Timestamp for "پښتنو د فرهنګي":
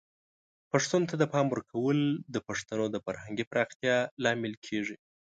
2.47-3.45